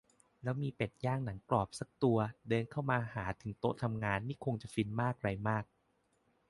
[0.43, 2.17] แล้วมีเป็ดย่างหนังกรอบซักตัว
[2.49, 5.63] เดินเข้ามาหาถึงโต๊ะทำงานนี่คงจะฟินมากไรมาก